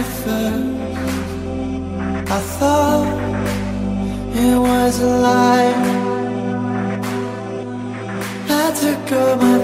[0.00, 0.80] at first.
[2.36, 3.08] I thought
[4.44, 5.74] it was a lie.
[8.62, 9.59] I took all my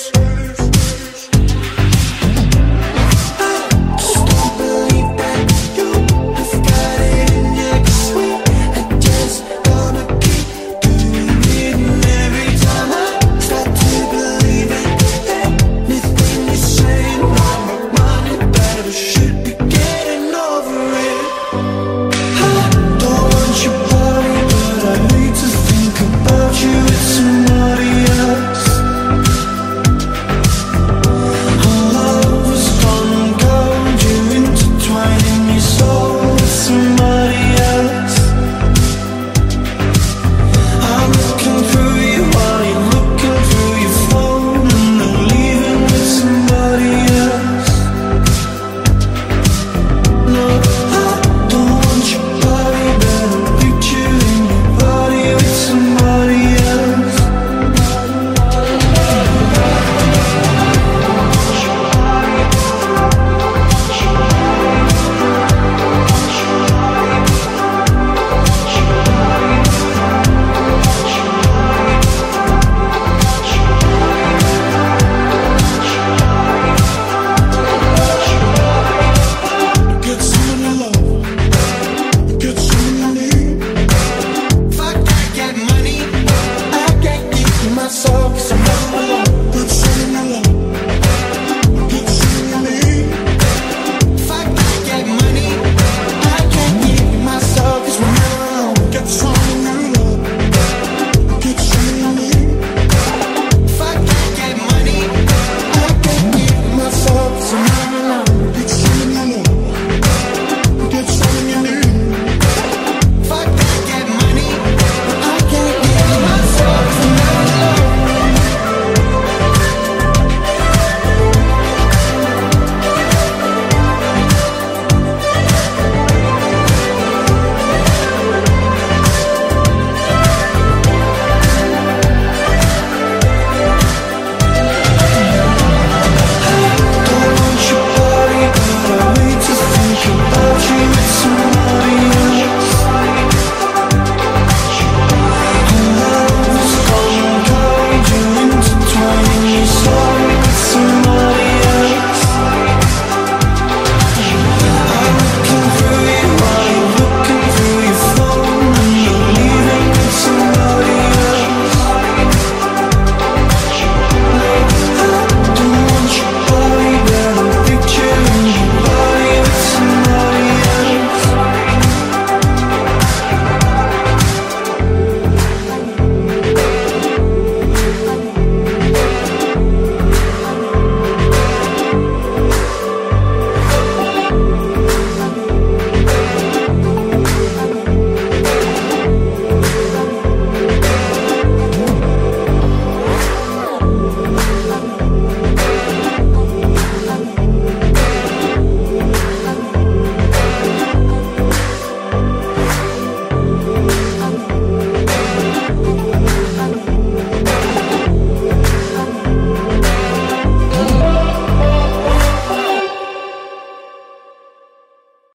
[0.00, 0.29] place.